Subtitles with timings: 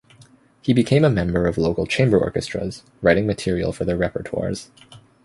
[0.63, 4.71] He became a member of local chamber orchestras, writing material for their repertoires.